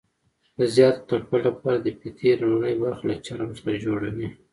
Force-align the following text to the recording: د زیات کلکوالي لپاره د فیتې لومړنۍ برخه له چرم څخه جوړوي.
د 0.57 0.59
زیات 0.75 0.97
کلکوالي 1.09 1.43
لپاره 1.49 1.77
د 1.79 1.87
فیتې 1.99 2.29
لومړنۍ 2.41 2.75
برخه 2.83 3.03
له 3.09 3.15
چرم 3.25 3.49
څخه 3.57 3.71
جوړوي. 3.85 4.27